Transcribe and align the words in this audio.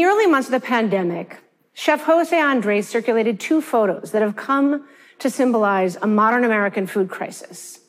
the 0.00 0.06
early 0.06 0.26
months 0.26 0.48
of 0.48 0.52
the 0.52 0.66
pandemic, 0.66 1.36
Chef 1.74 2.04
Jose 2.04 2.34
Andres 2.34 2.88
circulated 2.88 3.38
two 3.38 3.60
photos 3.60 4.12
that 4.12 4.22
have 4.22 4.34
come 4.34 4.88
to 5.18 5.28
symbolize 5.28 5.96
a 5.96 6.06
modern 6.06 6.42
American 6.42 6.86
food 6.86 7.10
crisis. 7.10 7.80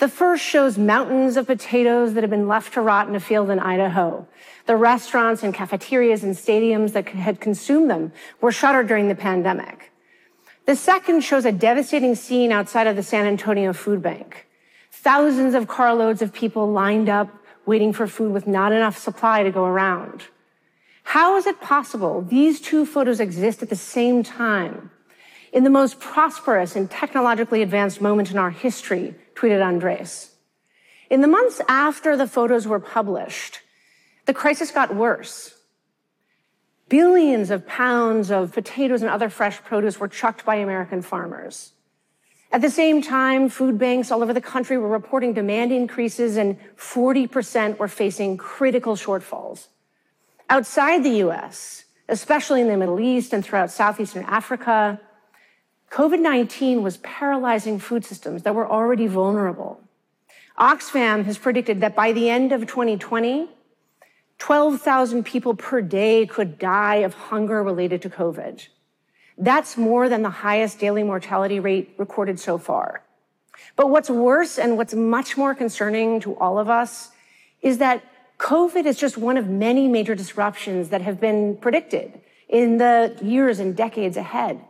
The 0.00 0.08
first 0.08 0.42
shows 0.42 0.76
mountains 0.76 1.36
of 1.36 1.46
potatoes 1.46 2.14
that 2.14 2.24
have 2.24 2.30
been 2.30 2.48
left 2.48 2.74
to 2.74 2.80
rot 2.80 3.06
in 3.06 3.14
a 3.14 3.20
field 3.20 3.48
in 3.48 3.60
Idaho. 3.60 4.26
The 4.66 4.74
restaurants 4.74 5.44
and 5.44 5.54
cafeterias 5.54 6.24
and 6.24 6.34
stadiums 6.34 6.94
that 6.94 7.08
had 7.10 7.38
consumed 7.38 7.88
them 7.88 8.10
were 8.40 8.50
shuttered 8.50 8.88
during 8.88 9.06
the 9.06 9.14
pandemic. 9.14 9.92
The 10.66 10.74
second 10.74 11.20
shows 11.20 11.44
a 11.44 11.52
devastating 11.52 12.16
scene 12.16 12.50
outside 12.50 12.88
of 12.88 12.96
the 12.96 13.04
San 13.04 13.24
Antonio 13.24 13.72
Food 13.72 14.02
Bank. 14.02 14.48
Thousands 14.90 15.54
of 15.54 15.68
carloads 15.68 16.22
of 16.22 16.32
people 16.32 16.72
lined 16.72 17.08
up 17.08 17.28
waiting 17.66 17.92
for 17.92 18.08
food 18.08 18.32
with 18.32 18.48
not 18.48 18.72
enough 18.72 18.98
supply 18.98 19.44
to 19.44 19.52
go 19.52 19.64
around. 19.64 20.24
How 21.02 21.36
is 21.36 21.46
it 21.46 21.60
possible 21.60 22.22
these 22.22 22.60
two 22.60 22.86
photos 22.86 23.20
exist 23.20 23.62
at 23.62 23.68
the 23.68 23.76
same 23.76 24.22
time? 24.22 24.90
In 25.52 25.64
the 25.64 25.70
most 25.70 26.00
prosperous 26.00 26.74
and 26.74 26.90
technologically 26.90 27.60
advanced 27.62 28.00
moment 28.00 28.30
in 28.30 28.38
our 28.38 28.50
history, 28.50 29.14
tweeted 29.34 29.62
Andres. 29.62 30.30
In 31.10 31.20
the 31.20 31.28
months 31.28 31.60
after 31.68 32.16
the 32.16 32.26
photos 32.26 32.66
were 32.66 32.80
published, 32.80 33.60
the 34.24 34.32
crisis 34.32 34.70
got 34.70 34.94
worse. 34.94 35.54
Billions 36.88 37.50
of 37.50 37.66
pounds 37.66 38.30
of 38.30 38.52
potatoes 38.52 39.02
and 39.02 39.10
other 39.10 39.28
fresh 39.28 39.62
produce 39.62 40.00
were 40.00 40.08
chucked 40.08 40.44
by 40.44 40.56
American 40.56 41.02
farmers. 41.02 41.72
At 42.50 42.60
the 42.60 42.70
same 42.70 43.02
time, 43.02 43.48
food 43.48 43.78
banks 43.78 44.10
all 44.10 44.22
over 44.22 44.34
the 44.34 44.40
country 44.40 44.76
were 44.76 44.88
reporting 44.88 45.32
demand 45.32 45.72
increases 45.72 46.36
and 46.36 46.58
40% 46.76 47.78
were 47.78 47.88
facing 47.88 48.36
critical 48.36 48.94
shortfalls. 48.94 49.68
Outside 50.52 51.02
the 51.02 51.22
US, 51.26 51.86
especially 52.10 52.60
in 52.60 52.68
the 52.68 52.76
Middle 52.76 53.00
East 53.00 53.32
and 53.32 53.42
throughout 53.42 53.70
Southeastern 53.70 54.24
Africa, 54.24 55.00
COVID 55.90 56.20
19 56.20 56.82
was 56.82 56.98
paralyzing 56.98 57.78
food 57.78 58.04
systems 58.04 58.42
that 58.42 58.54
were 58.54 58.70
already 58.70 59.06
vulnerable. 59.06 59.80
Oxfam 60.58 61.24
has 61.24 61.38
predicted 61.38 61.80
that 61.80 61.96
by 61.96 62.12
the 62.12 62.28
end 62.28 62.52
of 62.52 62.66
2020, 62.66 63.48
12,000 64.36 65.24
people 65.24 65.54
per 65.54 65.80
day 65.80 66.26
could 66.26 66.58
die 66.58 66.96
of 66.96 67.14
hunger 67.14 67.62
related 67.62 68.02
to 68.02 68.10
COVID. 68.10 68.68
That's 69.38 69.78
more 69.78 70.10
than 70.10 70.20
the 70.20 70.36
highest 70.44 70.78
daily 70.78 71.02
mortality 71.02 71.60
rate 71.60 71.94
recorded 71.96 72.38
so 72.38 72.58
far. 72.58 73.02
But 73.74 73.88
what's 73.88 74.10
worse 74.10 74.58
and 74.58 74.76
what's 74.76 74.92
much 74.92 75.34
more 75.38 75.54
concerning 75.54 76.20
to 76.20 76.36
all 76.36 76.58
of 76.58 76.68
us 76.68 77.10
is 77.62 77.78
that 77.78 78.04
COVID 78.42 78.86
is 78.86 78.98
just 78.98 79.16
one 79.16 79.36
of 79.36 79.48
many 79.48 79.86
major 79.86 80.16
disruptions 80.16 80.88
that 80.88 81.00
have 81.00 81.20
been 81.20 81.56
predicted 81.58 82.20
in 82.48 82.78
the 82.78 83.16
years 83.22 83.60
and 83.60 83.76
decades 83.76 84.16
ahead. 84.16 84.60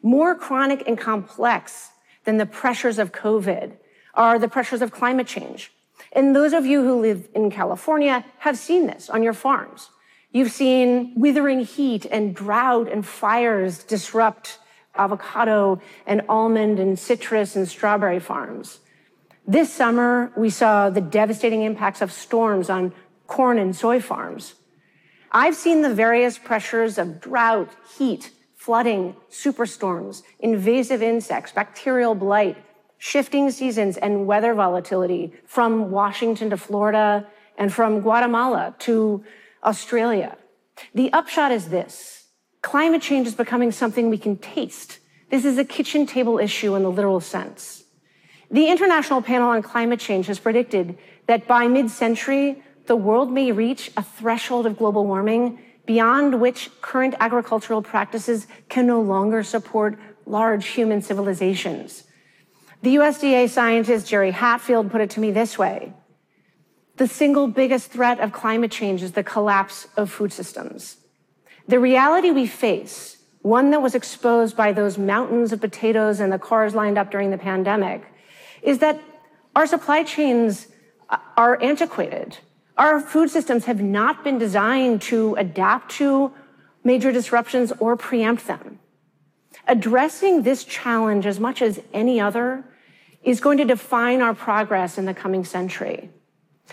More 0.00 0.36
chronic 0.36 0.84
and 0.86 0.96
complex 0.96 1.90
than 2.24 2.36
the 2.36 2.46
pressures 2.46 3.00
of 3.00 3.10
COVID 3.10 3.72
are 4.14 4.38
the 4.38 4.46
pressures 4.48 4.80
of 4.80 4.92
climate 4.92 5.26
change. 5.26 5.72
And 6.12 6.36
those 6.36 6.52
of 6.52 6.64
you 6.66 6.84
who 6.84 7.00
live 7.00 7.28
in 7.34 7.50
California 7.50 8.24
have 8.38 8.56
seen 8.56 8.86
this 8.86 9.10
on 9.10 9.24
your 9.24 9.34
farms. 9.34 9.90
You've 10.30 10.52
seen 10.52 11.12
withering 11.16 11.64
heat 11.64 12.06
and 12.06 12.32
drought 12.32 12.88
and 12.88 13.04
fires 13.04 13.82
disrupt 13.82 14.60
avocado 14.94 15.80
and 16.06 16.22
almond 16.28 16.78
and 16.78 16.96
citrus 16.96 17.56
and 17.56 17.68
strawberry 17.68 18.20
farms. 18.20 18.78
This 19.50 19.72
summer, 19.72 20.30
we 20.36 20.48
saw 20.48 20.90
the 20.90 21.00
devastating 21.00 21.62
impacts 21.62 22.02
of 22.02 22.12
storms 22.12 22.70
on 22.70 22.92
corn 23.26 23.58
and 23.58 23.74
soy 23.74 24.00
farms. 24.00 24.54
I've 25.32 25.56
seen 25.56 25.82
the 25.82 25.92
various 25.92 26.38
pressures 26.38 26.98
of 26.98 27.20
drought, 27.20 27.68
heat, 27.98 28.30
flooding, 28.54 29.16
superstorms, 29.28 30.22
invasive 30.38 31.02
insects, 31.02 31.50
bacterial 31.50 32.14
blight, 32.14 32.58
shifting 32.98 33.50
seasons, 33.50 33.96
and 33.96 34.24
weather 34.24 34.54
volatility 34.54 35.32
from 35.46 35.90
Washington 35.90 36.50
to 36.50 36.56
Florida 36.56 37.26
and 37.58 37.72
from 37.72 38.02
Guatemala 38.02 38.76
to 38.86 39.24
Australia. 39.64 40.36
The 40.94 41.12
upshot 41.12 41.50
is 41.50 41.70
this. 41.70 42.28
Climate 42.62 43.02
change 43.02 43.26
is 43.26 43.34
becoming 43.34 43.72
something 43.72 44.10
we 44.10 44.18
can 44.18 44.36
taste. 44.36 45.00
This 45.28 45.44
is 45.44 45.58
a 45.58 45.64
kitchen 45.64 46.06
table 46.06 46.38
issue 46.38 46.76
in 46.76 46.84
the 46.84 46.90
literal 46.92 47.18
sense. 47.18 47.79
The 48.50 48.66
International 48.66 49.22
Panel 49.22 49.50
on 49.50 49.62
Climate 49.62 50.00
Change 50.00 50.26
has 50.26 50.40
predicted 50.40 50.98
that 51.26 51.46
by 51.46 51.68
mid-century, 51.68 52.62
the 52.86 52.96
world 52.96 53.30
may 53.30 53.52
reach 53.52 53.92
a 53.96 54.02
threshold 54.02 54.66
of 54.66 54.76
global 54.76 55.06
warming 55.06 55.60
beyond 55.86 56.40
which 56.40 56.70
current 56.80 57.14
agricultural 57.20 57.82
practices 57.82 58.48
can 58.68 58.86
no 58.86 59.00
longer 59.00 59.44
support 59.44 59.98
large 60.26 60.66
human 60.66 61.00
civilizations. 61.00 62.04
The 62.82 62.96
USDA 62.96 63.48
scientist 63.48 64.08
Jerry 64.08 64.32
Hatfield 64.32 64.90
put 64.90 65.00
it 65.00 65.10
to 65.10 65.20
me 65.20 65.30
this 65.30 65.56
way. 65.56 65.92
The 66.96 67.06
single 67.06 67.46
biggest 67.46 67.92
threat 67.92 68.18
of 68.18 68.32
climate 68.32 68.72
change 68.72 69.02
is 69.02 69.12
the 69.12 69.22
collapse 69.22 69.86
of 69.96 70.10
food 70.10 70.32
systems. 70.32 70.96
The 71.68 71.78
reality 71.78 72.30
we 72.30 72.46
face, 72.46 73.18
one 73.42 73.70
that 73.70 73.80
was 73.80 73.94
exposed 73.94 74.56
by 74.56 74.72
those 74.72 74.98
mountains 74.98 75.52
of 75.52 75.60
potatoes 75.60 76.18
and 76.18 76.32
the 76.32 76.38
cars 76.38 76.74
lined 76.74 76.98
up 76.98 77.10
during 77.10 77.30
the 77.30 77.38
pandemic, 77.38 78.02
is 78.62 78.78
that 78.78 79.00
our 79.54 79.66
supply 79.66 80.02
chains 80.02 80.68
are 81.36 81.60
antiquated. 81.62 82.38
Our 82.76 83.00
food 83.00 83.30
systems 83.30 83.64
have 83.66 83.82
not 83.82 84.24
been 84.24 84.38
designed 84.38 85.02
to 85.02 85.34
adapt 85.34 85.90
to 85.92 86.32
major 86.84 87.12
disruptions 87.12 87.72
or 87.78 87.96
preempt 87.96 88.46
them. 88.46 88.78
Addressing 89.66 90.42
this 90.42 90.64
challenge 90.64 91.26
as 91.26 91.38
much 91.38 91.62
as 91.62 91.80
any 91.92 92.20
other 92.20 92.64
is 93.22 93.40
going 93.40 93.58
to 93.58 93.64
define 93.64 94.22
our 94.22 94.34
progress 94.34 94.96
in 94.96 95.04
the 95.04 95.14
coming 95.14 95.44
century. 95.44 96.10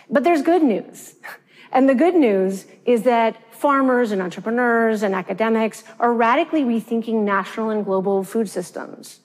But 0.09 0.23
there's 0.23 0.41
good 0.41 0.63
news. 0.63 1.15
And 1.69 1.89
the 1.89 1.95
good 1.95 2.15
news 2.15 2.65
is 2.85 3.03
that 3.03 3.35
farmers 3.53 4.11
and 4.13 4.21
entrepreneurs 4.21 5.03
and 5.03 5.13
academics 5.13 5.83
are 5.99 6.13
radically 6.13 6.63
rethinking 6.63 7.23
national 7.23 7.71
and 7.71 7.83
global 7.83 8.23
food 8.23 8.49
systems. 8.49 9.19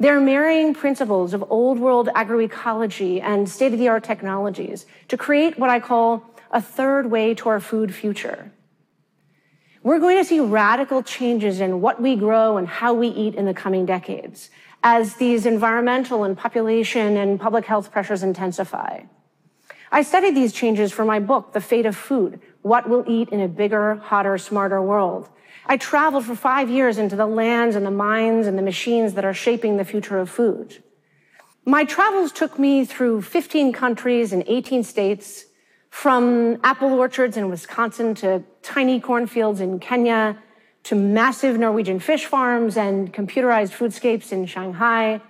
They're 0.00 0.18
marrying 0.18 0.72
principles 0.72 1.34
of 1.34 1.44
old 1.50 1.78
world 1.78 2.08
agroecology 2.16 3.22
and 3.22 3.46
state 3.46 3.74
of 3.74 3.78
the 3.78 3.88
art 3.88 4.02
technologies 4.02 4.86
to 5.08 5.18
create 5.18 5.58
what 5.58 5.68
I 5.68 5.78
call 5.78 6.24
a 6.50 6.62
third 6.62 7.10
way 7.10 7.34
to 7.34 7.50
our 7.50 7.60
food 7.60 7.94
future. 7.94 8.50
We're 9.82 9.98
going 9.98 10.16
to 10.16 10.24
see 10.24 10.40
radical 10.40 11.02
changes 11.02 11.60
in 11.60 11.82
what 11.82 12.00
we 12.00 12.16
grow 12.16 12.56
and 12.56 12.66
how 12.66 12.94
we 12.94 13.08
eat 13.08 13.34
in 13.34 13.44
the 13.44 13.52
coming 13.52 13.84
decades 13.84 14.48
as 14.82 15.16
these 15.16 15.44
environmental 15.44 16.24
and 16.24 16.36
population 16.36 17.18
and 17.18 17.38
public 17.38 17.66
health 17.66 17.92
pressures 17.92 18.22
intensify. 18.22 19.02
I 19.92 20.02
studied 20.02 20.36
these 20.36 20.52
changes 20.52 20.92
for 20.92 21.04
my 21.04 21.18
book, 21.18 21.52
The 21.52 21.60
Fate 21.60 21.86
of 21.86 21.96
Food, 21.96 22.40
What 22.62 22.88
We'll 22.88 23.04
Eat 23.08 23.30
in 23.30 23.40
a 23.40 23.48
Bigger, 23.48 23.96
Hotter, 23.96 24.38
Smarter 24.38 24.80
World. 24.80 25.28
I 25.66 25.76
traveled 25.76 26.24
for 26.24 26.36
five 26.36 26.70
years 26.70 26.96
into 26.96 27.16
the 27.16 27.26
lands 27.26 27.74
and 27.74 27.84
the 27.84 27.90
mines 27.90 28.46
and 28.46 28.56
the 28.56 28.62
machines 28.62 29.14
that 29.14 29.24
are 29.24 29.34
shaping 29.34 29.76
the 29.76 29.84
future 29.84 30.18
of 30.18 30.30
food. 30.30 30.82
My 31.64 31.84
travels 31.84 32.30
took 32.32 32.58
me 32.58 32.84
through 32.84 33.22
15 33.22 33.72
countries 33.72 34.32
and 34.32 34.44
18 34.46 34.84
states, 34.84 35.46
from 35.90 36.58
apple 36.62 36.92
orchards 36.94 37.36
in 37.36 37.50
Wisconsin 37.50 38.14
to 38.14 38.42
tiny 38.62 39.00
cornfields 39.00 39.60
in 39.60 39.80
Kenya 39.80 40.38
to 40.84 40.94
massive 40.94 41.58
Norwegian 41.58 41.98
fish 41.98 42.26
farms 42.26 42.76
and 42.76 43.12
computerized 43.12 43.72
foodscapes 43.72 44.32
in 44.32 44.46
Shanghai. 44.46 45.20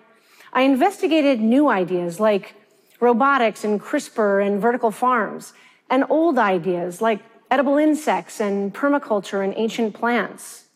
I 0.53 0.63
investigated 0.63 1.41
new 1.41 1.69
ideas 1.69 2.21
like 2.21 2.55
robotics 3.01 3.65
and 3.65 3.81
CRISPR 3.81 4.47
and 4.47 4.61
vertical 4.61 4.91
farms, 4.91 5.53
and 5.89 6.05
old 6.09 6.39
ideas 6.39 7.01
like 7.01 7.21
edible 7.51 7.77
insects 7.77 8.41
and 8.41 8.73
permaculture 8.73 9.43
and 9.43 9.53
ancient 9.57 9.95
plants. 9.95 10.67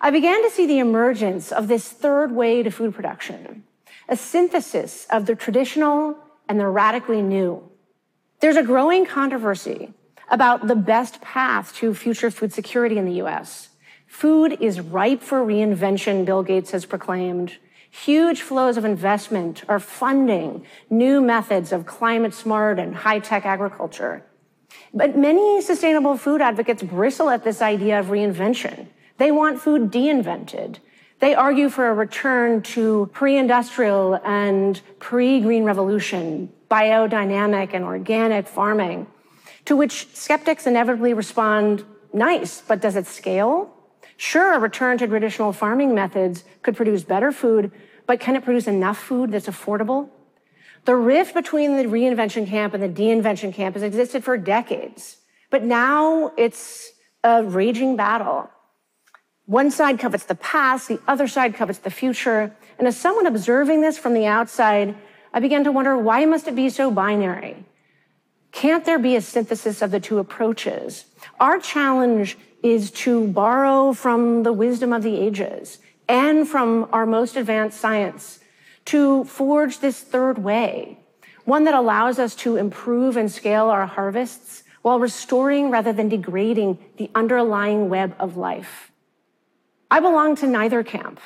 I 0.00 0.10
began 0.10 0.42
to 0.42 0.50
see 0.50 0.66
the 0.66 0.78
emergence 0.78 1.50
of 1.50 1.68
this 1.68 1.88
third 1.88 2.32
way 2.32 2.62
to 2.62 2.70
food 2.70 2.94
production, 2.94 3.64
a 4.08 4.16
synthesis 4.16 5.06
of 5.10 5.26
the 5.26 5.34
traditional 5.34 6.16
and 6.48 6.60
the 6.60 6.68
radically 6.68 7.22
new. 7.22 7.68
There's 8.40 8.56
a 8.56 8.62
growing 8.62 9.06
controversy 9.06 9.92
about 10.30 10.68
the 10.68 10.76
best 10.76 11.20
path 11.20 11.74
to 11.76 11.94
future 11.94 12.30
food 12.30 12.52
security 12.52 12.98
in 12.98 13.06
the 13.06 13.22
US. 13.24 13.70
Food 14.06 14.58
is 14.60 14.80
ripe 14.80 15.22
for 15.22 15.44
reinvention, 15.44 16.24
Bill 16.24 16.42
Gates 16.42 16.70
has 16.70 16.86
proclaimed. 16.86 17.56
Huge 17.90 18.42
flows 18.42 18.76
of 18.76 18.84
investment 18.84 19.64
are 19.68 19.80
funding 19.80 20.66
new 20.90 21.20
methods 21.20 21.72
of 21.72 21.86
climate 21.86 22.34
smart 22.34 22.78
and 22.78 22.94
high 22.94 23.18
tech 23.18 23.46
agriculture. 23.46 24.24
But 24.92 25.16
many 25.16 25.60
sustainable 25.62 26.16
food 26.16 26.40
advocates 26.40 26.82
bristle 26.82 27.30
at 27.30 27.44
this 27.44 27.62
idea 27.62 27.98
of 27.98 28.06
reinvention. 28.06 28.88
They 29.16 29.30
want 29.30 29.60
food 29.60 29.90
de-invented. 29.90 30.78
They 31.20 31.34
argue 31.34 31.68
for 31.68 31.88
a 31.88 31.94
return 31.94 32.62
to 32.74 33.10
pre-industrial 33.12 34.20
and 34.24 34.80
pre-green 35.00 35.64
revolution, 35.64 36.52
biodynamic 36.70 37.74
and 37.74 37.84
organic 37.84 38.46
farming, 38.46 39.08
to 39.64 39.76
which 39.76 40.14
skeptics 40.14 40.66
inevitably 40.66 41.14
respond, 41.14 41.84
nice, 42.12 42.60
but 42.60 42.80
does 42.80 42.94
it 42.94 43.06
scale? 43.06 43.74
Sure, 44.18 44.52
a 44.52 44.58
return 44.58 44.98
to 44.98 45.06
traditional 45.06 45.52
farming 45.52 45.94
methods 45.94 46.44
could 46.62 46.76
produce 46.76 47.04
better 47.04 47.30
food, 47.30 47.70
but 48.04 48.18
can 48.18 48.34
it 48.34 48.44
produce 48.44 48.66
enough 48.66 48.98
food 48.98 49.30
that's 49.30 49.46
affordable? 49.46 50.10
The 50.86 50.96
rift 50.96 51.34
between 51.34 51.76
the 51.76 51.84
reinvention 51.84 52.44
camp 52.48 52.74
and 52.74 52.82
the 52.82 52.88
de-invention 52.88 53.52
camp 53.52 53.76
has 53.76 53.84
existed 53.84 54.24
for 54.24 54.36
decades, 54.36 55.18
but 55.50 55.62
now 55.62 56.32
it's 56.36 56.90
a 57.22 57.44
raging 57.44 57.94
battle. 57.94 58.50
One 59.46 59.70
side 59.70 60.00
covets 60.00 60.24
the 60.24 60.34
past, 60.34 60.88
the 60.88 61.00
other 61.06 61.28
side 61.28 61.54
covets 61.54 61.78
the 61.78 61.90
future. 61.90 62.52
And 62.76 62.88
as 62.88 62.96
someone 62.96 63.26
observing 63.26 63.82
this 63.82 63.98
from 63.98 64.14
the 64.14 64.26
outside, 64.26 64.96
I 65.32 65.38
began 65.38 65.62
to 65.62 65.72
wonder 65.72 65.96
why 65.96 66.24
must 66.24 66.48
it 66.48 66.56
be 66.56 66.70
so 66.70 66.90
binary? 66.90 67.64
Can't 68.52 68.84
there 68.84 68.98
be 68.98 69.16
a 69.16 69.20
synthesis 69.20 69.82
of 69.82 69.90
the 69.90 70.00
two 70.00 70.18
approaches? 70.18 71.04
Our 71.38 71.58
challenge 71.58 72.36
is 72.62 72.90
to 72.90 73.28
borrow 73.28 73.92
from 73.92 74.42
the 74.42 74.52
wisdom 74.52 74.92
of 74.92 75.02
the 75.02 75.16
ages 75.16 75.78
and 76.08 76.48
from 76.48 76.88
our 76.92 77.06
most 77.06 77.36
advanced 77.36 77.80
science 77.80 78.40
to 78.86 79.24
forge 79.24 79.78
this 79.78 80.00
third 80.00 80.38
way, 80.38 80.98
one 81.44 81.64
that 81.64 81.74
allows 81.74 82.18
us 82.18 82.34
to 82.34 82.56
improve 82.56 83.16
and 83.16 83.30
scale 83.30 83.66
our 83.66 83.86
harvests 83.86 84.64
while 84.82 84.98
restoring 84.98 85.70
rather 85.70 85.92
than 85.92 86.08
degrading 86.08 86.78
the 86.96 87.10
underlying 87.14 87.88
web 87.88 88.14
of 88.18 88.36
life. 88.36 88.90
I 89.90 90.00
belong 90.00 90.36
to 90.36 90.46
neither 90.46 90.82
camp. 90.82 91.20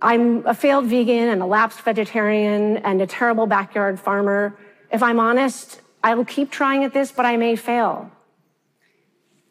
I'm 0.00 0.46
a 0.46 0.54
failed 0.54 0.86
vegan 0.86 1.28
and 1.28 1.42
a 1.42 1.46
lapsed 1.46 1.80
vegetarian 1.80 2.78
and 2.78 3.02
a 3.02 3.06
terrible 3.06 3.46
backyard 3.46 3.98
farmer. 3.98 4.58
If 4.90 5.02
I'm 5.02 5.18
honest, 5.18 5.80
I 6.02 6.14
will 6.14 6.24
keep 6.24 6.50
trying 6.50 6.84
at 6.84 6.92
this, 6.92 7.12
but 7.12 7.26
I 7.26 7.36
may 7.36 7.56
fail. 7.56 8.10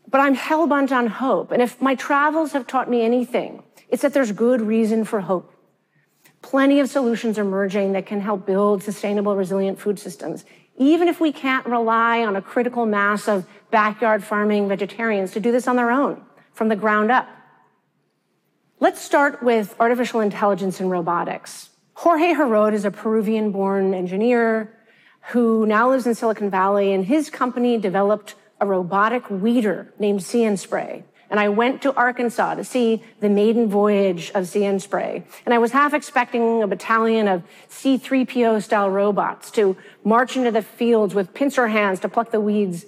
But 0.09 0.21
I'm 0.21 0.35
hell 0.35 0.67
bent 0.67 0.91
on 0.91 1.07
hope. 1.07 1.51
And 1.51 1.61
if 1.61 1.81
my 1.81 1.95
travels 1.95 2.53
have 2.53 2.67
taught 2.67 2.89
me 2.89 3.01
anything, 3.01 3.63
it's 3.89 4.01
that 4.01 4.13
there's 4.13 4.31
good 4.31 4.61
reason 4.61 5.03
for 5.03 5.21
hope. 5.21 5.53
Plenty 6.41 6.79
of 6.79 6.89
solutions 6.89 7.37
emerging 7.37 7.93
that 7.93 8.05
can 8.05 8.21
help 8.21 8.45
build 8.45 8.83
sustainable, 8.83 9.35
resilient 9.35 9.79
food 9.79 9.99
systems, 9.99 10.45
even 10.77 11.07
if 11.07 11.19
we 11.19 11.31
can't 11.31 11.65
rely 11.65 12.23
on 12.23 12.35
a 12.35 12.41
critical 12.41 12.85
mass 12.85 13.27
of 13.27 13.45
backyard 13.71 14.23
farming 14.23 14.67
vegetarians 14.69 15.31
to 15.31 15.39
do 15.39 15.51
this 15.51 15.67
on 15.67 15.75
their 15.75 15.91
own 15.91 16.21
from 16.53 16.69
the 16.69 16.75
ground 16.75 17.11
up. 17.11 17.27
Let's 18.79 19.01
start 19.01 19.41
with 19.41 19.75
artificial 19.79 20.21
intelligence 20.21 20.79
and 20.79 20.89
robotics. 20.89 21.69
Jorge 21.95 22.33
Heraud 22.33 22.73
is 22.73 22.85
a 22.85 22.91
Peruvian 22.91 23.51
born 23.51 23.95
engineer 23.95 24.76
who 25.27 25.65
now 25.65 25.89
lives 25.89 26.07
in 26.07 26.15
Silicon 26.15 26.49
Valley, 26.49 26.93
and 26.93 27.05
his 27.05 27.29
company 27.29 27.77
developed 27.77 28.35
a 28.61 28.65
robotic 28.65 29.29
weeder 29.29 29.93
named 29.99 30.25
and 30.33 30.59
Spray. 30.59 31.03
And 31.29 31.39
I 31.39 31.49
went 31.49 31.81
to 31.81 31.93
Arkansas 31.93 32.55
to 32.55 32.63
see 32.63 33.03
the 33.19 33.27
maiden 33.27 33.67
voyage 33.67 34.31
of 34.33 34.55
and 34.55 34.81
Spray. 34.81 35.25
And 35.45 35.53
I 35.53 35.57
was 35.57 35.71
half 35.71 35.93
expecting 35.93 36.63
a 36.63 36.67
battalion 36.67 37.27
of 37.27 37.43
C3PO 37.69 38.63
style 38.63 38.89
robots 38.89 39.51
to 39.51 39.75
march 40.05 40.37
into 40.37 40.51
the 40.51 40.61
fields 40.61 41.13
with 41.13 41.33
pincer 41.33 41.67
hands 41.67 41.99
to 42.01 42.09
pluck 42.09 42.31
the 42.31 42.39
weeds. 42.39 42.85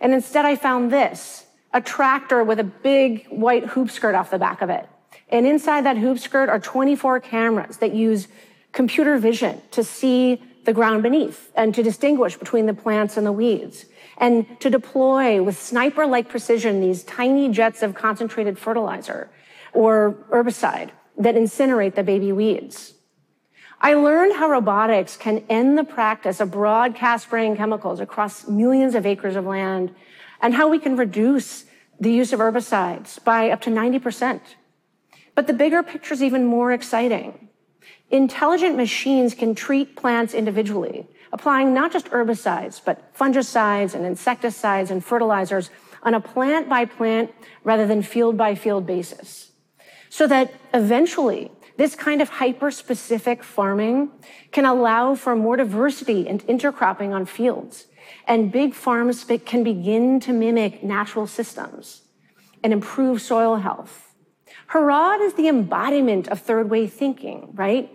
And 0.00 0.14
instead 0.14 0.46
I 0.46 0.56
found 0.56 0.90
this, 0.90 1.44
a 1.74 1.82
tractor 1.82 2.42
with 2.42 2.58
a 2.58 2.64
big 2.64 3.26
white 3.26 3.66
hoop 3.66 3.90
skirt 3.90 4.14
off 4.14 4.30
the 4.30 4.38
back 4.38 4.62
of 4.62 4.70
it. 4.70 4.88
And 5.28 5.46
inside 5.46 5.84
that 5.84 5.98
hoop 5.98 6.18
skirt 6.18 6.48
are 6.48 6.60
24 6.60 7.20
cameras 7.20 7.76
that 7.78 7.92
use 7.92 8.28
computer 8.72 9.18
vision 9.18 9.60
to 9.72 9.84
see 9.84 10.40
the 10.64 10.72
ground 10.72 11.02
beneath 11.02 11.52
and 11.54 11.74
to 11.74 11.82
distinguish 11.82 12.36
between 12.36 12.66
the 12.66 12.74
plants 12.74 13.16
and 13.16 13.26
the 13.26 13.32
weeds 13.32 13.86
and 14.18 14.46
to 14.60 14.70
deploy 14.70 15.42
with 15.42 15.58
sniper 15.58 16.06
like 16.06 16.28
precision 16.28 16.80
these 16.80 17.02
tiny 17.04 17.48
jets 17.48 17.82
of 17.82 17.94
concentrated 17.94 18.58
fertilizer 18.58 19.30
or 19.72 20.16
herbicide 20.30 20.90
that 21.18 21.34
incinerate 21.34 21.94
the 21.94 22.02
baby 22.02 22.32
weeds. 22.32 22.94
I 23.80 23.94
learned 23.94 24.36
how 24.36 24.48
robotics 24.48 25.16
can 25.16 25.44
end 25.48 25.76
the 25.76 25.84
practice 25.84 26.40
of 26.40 26.50
broadcast 26.50 27.24
spraying 27.24 27.56
chemicals 27.56 28.00
across 28.00 28.48
millions 28.48 28.94
of 28.94 29.04
acres 29.04 29.36
of 29.36 29.44
land 29.44 29.94
and 30.40 30.54
how 30.54 30.68
we 30.68 30.78
can 30.78 30.96
reduce 30.96 31.64
the 32.00 32.12
use 32.12 32.32
of 32.32 32.40
herbicides 32.40 33.22
by 33.22 33.50
up 33.50 33.60
to 33.62 33.70
90%. 33.70 34.40
But 35.34 35.46
the 35.46 35.52
bigger 35.52 35.82
picture 35.82 36.14
is 36.14 36.22
even 36.22 36.44
more 36.44 36.72
exciting. 36.72 37.48
Intelligent 38.10 38.76
machines 38.76 39.34
can 39.34 39.54
treat 39.54 39.96
plants 39.96 40.34
individually, 40.34 41.06
applying 41.32 41.74
not 41.74 41.92
just 41.92 42.06
herbicides, 42.06 42.80
but 42.84 43.14
fungicides 43.14 43.94
and 43.94 44.04
insecticides 44.04 44.90
and 44.90 45.04
fertilizers 45.04 45.70
on 46.02 46.14
a 46.14 46.20
plant 46.20 46.68
by 46.68 46.84
plant 46.84 47.32
rather 47.64 47.86
than 47.86 48.02
field 48.02 48.36
by 48.36 48.54
field 48.54 48.86
basis. 48.86 49.52
So 50.10 50.26
that 50.28 50.52
eventually 50.72 51.50
this 51.76 51.96
kind 51.96 52.22
of 52.22 52.28
hyper 52.28 52.70
specific 52.70 53.42
farming 53.42 54.10
can 54.52 54.64
allow 54.64 55.16
for 55.16 55.34
more 55.34 55.56
diversity 55.56 56.28
and 56.28 56.46
intercropping 56.46 57.12
on 57.12 57.26
fields. 57.26 57.86
And 58.28 58.52
big 58.52 58.74
farms 58.74 59.24
can 59.44 59.64
begin 59.64 60.20
to 60.20 60.32
mimic 60.32 60.84
natural 60.84 61.26
systems 61.26 62.02
and 62.62 62.72
improve 62.72 63.20
soil 63.20 63.56
health 63.56 64.13
Heraud 64.68 65.20
is 65.20 65.34
the 65.34 65.48
embodiment 65.48 66.28
of 66.28 66.40
third 66.40 66.70
way 66.70 66.86
thinking, 66.86 67.50
right? 67.54 67.90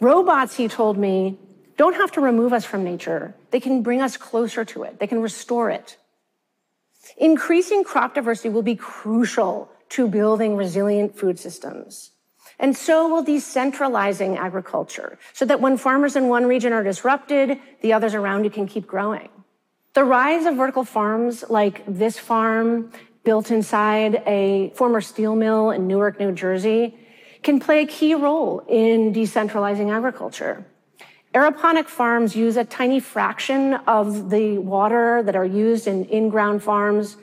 Robots, 0.00 0.56
he 0.56 0.68
told 0.68 0.98
me, 0.98 1.38
don't 1.76 1.94
have 1.94 2.12
to 2.12 2.20
remove 2.20 2.52
us 2.52 2.64
from 2.64 2.84
nature. 2.84 3.34
They 3.50 3.60
can 3.60 3.82
bring 3.82 4.02
us 4.02 4.16
closer 4.16 4.64
to 4.66 4.82
it. 4.82 4.98
They 4.98 5.06
can 5.06 5.22
restore 5.22 5.70
it. 5.70 5.96
Increasing 7.16 7.84
crop 7.84 8.14
diversity 8.14 8.48
will 8.48 8.62
be 8.62 8.76
crucial 8.76 9.70
to 9.90 10.08
building 10.08 10.56
resilient 10.56 11.16
food 11.16 11.38
systems. 11.38 12.10
And 12.58 12.76
so 12.76 13.08
will 13.08 13.24
decentralizing 13.24 14.36
agriculture 14.36 15.18
so 15.32 15.44
that 15.46 15.60
when 15.60 15.76
farmers 15.76 16.16
in 16.16 16.28
one 16.28 16.46
region 16.46 16.72
are 16.72 16.84
disrupted, 16.84 17.58
the 17.80 17.92
others 17.92 18.14
around 18.14 18.44
you 18.44 18.50
can 18.50 18.66
keep 18.66 18.86
growing. 18.86 19.28
The 19.94 20.04
rise 20.04 20.46
of 20.46 20.56
vertical 20.56 20.84
farms 20.84 21.44
like 21.50 21.82
this 21.86 22.18
farm 22.18 22.92
built 23.24 23.50
inside 23.50 24.22
a 24.26 24.70
former 24.74 25.00
steel 25.00 25.34
mill 25.34 25.70
in 25.70 25.86
Newark, 25.86 26.18
New 26.18 26.32
Jersey, 26.32 26.96
can 27.42 27.60
play 27.60 27.82
a 27.82 27.86
key 27.86 28.14
role 28.14 28.62
in 28.68 29.12
decentralizing 29.12 29.92
agriculture. 29.92 30.66
Aeroponic 31.34 31.88
farms 31.88 32.36
use 32.36 32.56
a 32.56 32.64
tiny 32.64 33.00
fraction 33.00 33.74
of 33.86 34.30
the 34.30 34.58
water 34.58 35.22
that 35.22 35.34
are 35.34 35.44
used 35.44 35.86
in 35.86 36.04
in-ground 36.06 36.62
farms, 36.62 37.16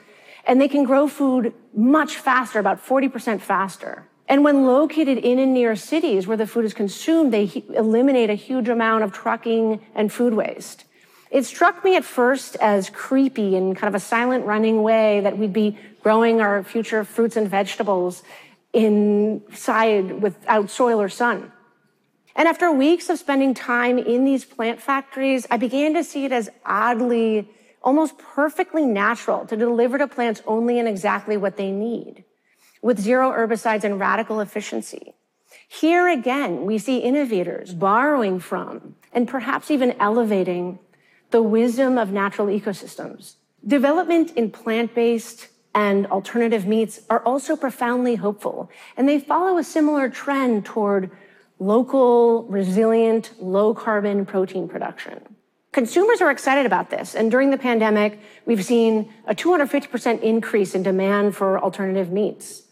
and 0.46 0.60
they 0.60 0.68
can 0.68 0.84
grow 0.84 1.06
food 1.06 1.54
much 1.74 2.16
faster, 2.16 2.58
about 2.58 2.84
40% 2.84 3.40
faster. 3.40 4.08
And 4.28 4.44
when 4.44 4.64
located 4.66 5.18
in 5.18 5.38
and 5.38 5.54
near 5.54 5.76
cities 5.76 6.26
where 6.26 6.36
the 6.36 6.46
food 6.46 6.64
is 6.64 6.74
consumed, 6.74 7.32
they 7.32 7.64
eliminate 7.74 8.30
a 8.30 8.34
huge 8.34 8.68
amount 8.68 9.04
of 9.04 9.12
trucking 9.12 9.80
and 9.94 10.12
food 10.12 10.34
waste. 10.34 10.84
It 11.30 11.44
struck 11.44 11.84
me 11.84 11.96
at 11.96 12.04
first 12.04 12.56
as 12.56 12.90
creepy 12.90 13.54
in 13.54 13.74
kind 13.74 13.94
of 13.94 13.94
a 13.94 14.04
silent 14.04 14.44
running 14.46 14.82
way 14.82 15.20
that 15.20 15.38
we'd 15.38 15.52
be 15.52 15.78
growing 16.02 16.40
our 16.40 16.64
future 16.64 17.04
fruits 17.04 17.36
and 17.36 17.48
vegetables 17.48 18.22
inside 18.72 20.20
without 20.22 20.70
soil 20.70 21.00
or 21.00 21.08
sun. 21.08 21.52
And 22.34 22.48
after 22.48 22.72
weeks 22.72 23.08
of 23.08 23.18
spending 23.18 23.54
time 23.54 23.98
in 23.98 24.24
these 24.24 24.44
plant 24.44 24.80
factories, 24.80 25.46
I 25.50 25.56
began 25.56 25.94
to 25.94 26.04
see 26.04 26.24
it 26.24 26.32
as 26.32 26.48
oddly, 26.64 27.48
almost 27.82 28.18
perfectly 28.18 28.86
natural 28.86 29.46
to 29.46 29.56
deliver 29.56 29.98
to 29.98 30.08
plants 30.08 30.42
only 30.46 30.78
and 30.78 30.88
exactly 30.88 31.36
what 31.36 31.56
they 31.56 31.70
need, 31.70 32.24
with 32.82 32.98
zero 32.98 33.30
herbicides 33.30 33.84
and 33.84 34.00
radical 34.00 34.40
efficiency. 34.40 35.14
Here 35.68 36.08
again, 36.08 36.64
we 36.64 36.78
see 36.78 36.98
innovators 36.98 37.74
borrowing 37.74 38.40
from 38.40 38.96
and 39.12 39.28
perhaps 39.28 39.70
even 39.70 39.96
elevating 40.00 40.78
the 41.30 41.42
wisdom 41.42 41.98
of 41.98 42.12
natural 42.12 42.48
ecosystems. 42.48 43.34
Development 43.66 44.32
in 44.36 44.50
plant-based 44.50 45.48
and 45.74 46.06
alternative 46.08 46.66
meats 46.66 47.00
are 47.08 47.20
also 47.20 47.56
profoundly 47.56 48.16
hopeful, 48.16 48.70
and 48.96 49.08
they 49.08 49.20
follow 49.20 49.58
a 49.58 49.64
similar 49.64 50.08
trend 50.08 50.64
toward 50.64 51.10
local, 51.58 52.44
resilient, 52.44 53.32
low 53.40 53.74
carbon 53.74 54.26
protein 54.26 54.68
production. 54.68 55.20
Consumers 55.72 56.20
are 56.20 56.30
excited 56.32 56.66
about 56.66 56.90
this, 56.90 57.14
and 57.14 57.30
during 57.30 57.50
the 57.50 57.58
pandemic, 57.58 58.18
we've 58.44 58.64
seen 58.64 59.12
a 59.26 59.34
250% 59.34 60.20
increase 60.20 60.74
in 60.74 60.82
demand 60.82 61.36
for 61.36 61.60
alternative 61.60 62.10
meats. 62.10 62.64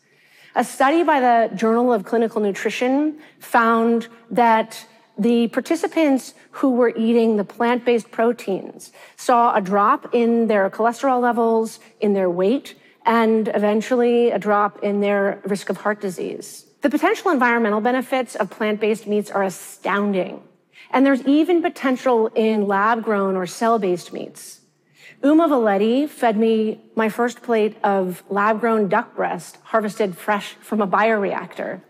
A 0.57 0.65
study 0.65 1.05
by 1.05 1.21
the 1.21 1.55
Journal 1.55 1.93
of 1.93 2.05
Clinical 2.05 2.41
Nutrition 2.41 3.21
found 3.39 4.09
that 4.31 4.85
the 5.19 5.49
participants 5.49 6.35
who 6.53 6.71
were 6.71 6.93
eating 6.97 7.37
the 7.37 7.45
plant-based 7.45 8.11
proteins 8.11 8.93
saw 9.17 9.55
a 9.55 9.61
drop 9.61 10.15
in 10.15 10.47
their 10.47 10.71
cholesterol 10.71 11.21
levels, 11.21 11.81
in 12.01 12.15
their 12.15 12.31
weight, 12.31 12.77
and 13.05 13.49
eventually 13.49 14.31
a 14.31 14.39
drop 14.39 14.83
in 14.83 15.01
their 15.01 15.41
risk 15.45 15.71
of 15.71 15.79
heart 15.79 16.01
disease. 16.01 16.67
The 16.83 16.91
potential 16.91 17.31
environmental 17.33 17.81
benefits 17.81 18.37
of 18.37 18.51
plant-based 18.51 19.07
meats 19.07 19.31
are 19.31 19.43
astounding. 19.43 20.43
And 20.91 21.05
there's 21.05 21.23
even 21.27 21.61
potential 21.61 22.29
in 22.29 22.67
lab-grown 22.67 23.37
or 23.37 23.47
cell-based 23.47 24.13
meats. 24.13 24.61
Uma 25.25 25.49
Valeti 25.49 26.09
fed 26.09 26.37
me 26.37 26.81
my 26.95 27.09
first 27.09 27.43
plate 27.43 27.77
of 27.83 28.23
lab 28.29 28.61
grown 28.61 28.89
duck 28.89 29.17
breast 29.17 29.59
harvested 29.65 30.17
fresh 30.17 30.55
from 30.61 30.81
a 30.81 30.87
bioreactor. 30.87 31.83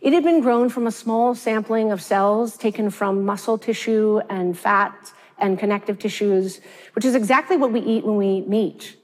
It 0.00 0.12
had 0.12 0.22
been 0.22 0.40
grown 0.40 0.68
from 0.68 0.86
a 0.86 0.92
small 0.92 1.34
sampling 1.34 1.90
of 1.90 2.00
cells 2.00 2.56
taken 2.56 2.90
from 2.90 3.24
muscle 3.24 3.58
tissue 3.58 4.20
and 4.30 4.56
fat 4.56 5.12
and 5.38 5.58
connective 5.58 5.98
tissues, 5.98 6.60
which 6.94 7.04
is 7.04 7.14
exactly 7.14 7.56
what 7.56 7.72
we 7.72 7.80
eat 7.80 8.04
when 8.04 8.16
we 8.16 8.28
eat 8.28 8.48
meat. 8.48 8.96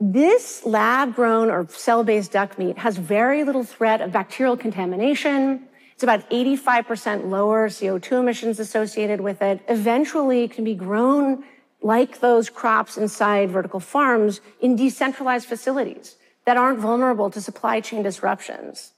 This 0.00 0.64
lab 0.64 1.14
grown 1.14 1.50
or 1.50 1.66
cell 1.68 2.04
based 2.04 2.32
duck 2.32 2.58
meat 2.58 2.78
has 2.78 2.96
very 2.96 3.44
little 3.44 3.64
threat 3.64 4.00
of 4.00 4.12
bacterial 4.12 4.56
contamination. 4.56 5.68
It's 5.94 6.02
about 6.02 6.28
85% 6.30 7.28
lower 7.28 7.68
CO2 7.68 8.20
emissions 8.20 8.58
associated 8.58 9.20
with 9.20 9.42
it. 9.42 9.60
Eventually, 9.68 10.44
it 10.44 10.52
can 10.52 10.64
be 10.64 10.74
grown 10.74 11.44
like 11.80 12.20
those 12.20 12.48
crops 12.48 12.96
inside 12.96 13.50
vertical 13.50 13.80
farms 13.80 14.40
in 14.60 14.76
decentralized 14.76 15.48
facilities 15.48 16.16
that 16.46 16.56
aren't 16.56 16.78
vulnerable 16.78 17.30
to 17.30 17.40
supply 17.40 17.80
chain 17.80 18.02
disruptions. 18.02 18.92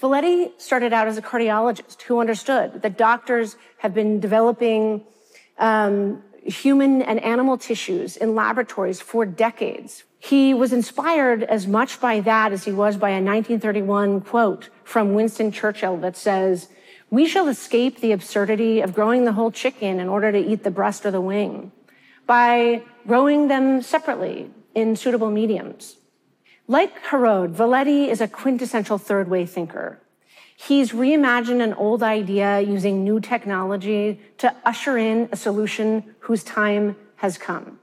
Valeti 0.00 0.52
started 0.60 0.92
out 0.92 1.08
as 1.08 1.18
a 1.18 1.22
cardiologist 1.22 2.02
who 2.02 2.20
understood 2.20 2.82
that 2.82 2.96
doctors 2.96 3.56
have 3.78 3.94
been 3.94 4.20
developing 4.20 5.04
um, 5.58 6.22
human 6.44 7.02
and 7.02 7.18
animal 7.20 7.58
tissues 7.58 8.16
in 8.16 8.34
laboratories 8.36 9.00
for 9.00 9.26
decades. 9.26 10.04
He 10.20 10.54
was 10.54 10.72
inspired 10.72 11.42
as 11.42 11.66
much 11.66 12.00
by 12.00 12.20
that 12.20 12.52
as 12.52 12.64
he 12.64 12.72
was 12.72 12.96
by 12.96 13.10
a 13.10 13.22
1931 13.22 14.20
quote 14.20 14.68
from 14.84 15.14
Winston 15.14 15.50
Churchill 15.50 15.96
that 15.98 16.16
says, 16.16 16.68
We 17.10 17.26
shall 17.26 17.48
escape 17.48 18.00
the 18.00 18.12
absurdity 18.12 18.80
of 18.80 18.94
growing 18.94 19.24
the 19.24 19.32
whole 19.32 19.50
chicken 19.50 19.98
in 19.98 20.08
order 20.08 20.30
to 20.30 20.38
eat 20.38 20.62
the 20.62 20.70
breast 20.70 21.06
or 21.06 21.10
the 21.10 21.20
wing 21.20 21.72
by 22.26 22.82
growing 23.06 23.48
them 23.48 23.82
separately 23.82 24.50
in 24.74 24.94
suitable 24.94 25.30
mediums. 25.30 25.96
Like 26.70 27.02
Heraud, 27.04 27.54
Valeti 27.54 28.08
is 28.08 28.20
a 28.20 28.28
quintessential 28.28 28.98
third 28.98 29.30
way 29.30 29.46
thinker. 29.46 30.00
He's 30.54 30.92
reimagined 30.92 31.62
an 31.62 31.72
old 31.72 32.02
idea 32.02 32.60
using 32.60 33.02
new 33.02 33.20
technology 33.20 34.20
to 34.36 34.54
usher 34.66 34.98
in 34.98 35.30
a 35.32 35.36
solution 35.36 36.14
whose 36.20 36.44
time 36.44 36.94
has 37.16 37.38
come. 37.38 37.78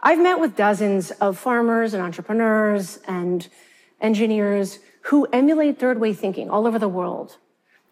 I've 0.00 0.18
met 0.18 0.40
with 0.40 0.56
dozens 0.56 1.10
of 1.10 1.36
farmers 1.36 1.92
and 1.92 2.02
entrepreneurs 2.02 2.98
and 3.06 3.46
engineers 4.00 4.78
who 5.02 5.26
emulate 5.26 5.78
third 5.78 6.00
way 6.00 6.14
thinking 6.14 6.48
all 6.48 6.66
over 6.66 6.78
the 6.78 6.88
world. 6.88 7.36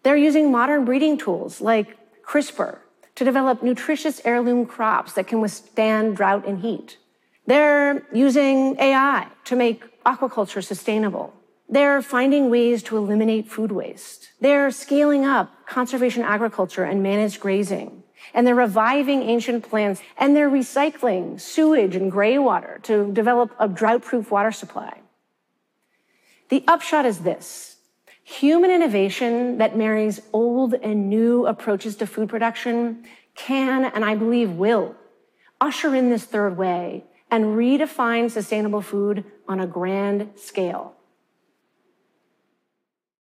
They're 0.01 0.17
using 0.17 0.51
modern 0.51 0.83
breeding 0.83 1.19
tools 1.19 1.61
like 1.61 1.95
CRISPR 2.25 2.79
to 3.13 3.23
develop 3.23 3.61
nutritious 3.61 4.19
heirloom 4.25 4.65
crops 4.65 5.13
that 5.13 5.27
can 5.27 5.41
withstand 5.41 6.17
drought 6.17 6.47
and 6.47 6.61
heat. 6.61 6.97
They're 7.45 8.05
using 8.13 8.77
AI 8.79 9.27
to 9.45 9.55
make 9.55 9.83
aquaculture 10.03 10.63
sustainable. 10.63 11.33
They're 11.67 12.01
finding 12.01 12.49
ways 12.49 12.83
to 12.83 12.97
eliminate 12.97 13.49
food 13.49 13.71
waste. 13.71 14.29
They're 14.39 14.71
scaling 14.71 15.25
up 15.25 15.51
conservation 15.65 16.23
agriculture 16.23 16.83
and 16.83 17.03
managed 17.03 17.39
grazing. 17.39 18.03
And 18.33 18.47
they're 18.47 18.55
reviving 18.55 19.23
ancient 19.23 19.69
plants 19.69 20.01
and 20.17 20.35
they're 20.35 20.49
recycling 20.49 21.39
sewage 21.39 21.95
and 21.95 22.11
gray 22.11 22.37
water 22.37 22.79
to 22.83 23.11
develop 23.11 23.53
a 23.59 23.67
drought 23.67 24.03
proof 24.03 24.31
water 24.31 24.51
supply. 24.51 25.01
The 26.49 26.63
upshot 26.67 27.05
is 27.05 27.19
this 27.19 27.77
human 28.23 28.71
innovation 28.71 29.57
that 29.57 29.77
marries 29.77 30.21
old 30.31 30.73
and 30.75 31.09
new 31.09 31.45
approaches 31.45 31.97
to 31.97 32.07
food 32.07 32.29
production 32.29 33.03
can, 33.35 33.85
and 33.85 34.05
I 34.05 34.15
believe 34.15 34.51
will, 34.51 34.95
usher 35.59 35.93
in 35.95 36.09
this 36.09 36.23
third 36.23 36.57
way 36.57 37.03
and 37.33 37.57
redefine 37.57 38.29
sustainable 38.29 38.79
food 38.79 39.25
on 39.47 39.59
a 39.59 39.65
grand 39.65 40.29
scale. 40.35 40.93